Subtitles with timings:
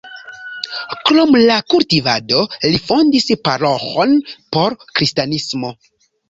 [1.09, 2.39] Krom la kultivado
[2.71, 4.17] li fondis paroĥon
[4.57, 5.73] por kristanismo.